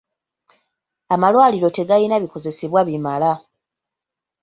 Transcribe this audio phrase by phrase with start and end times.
[1.13, 3.33] Amalwaliro tegalina bikozesebwa bimala.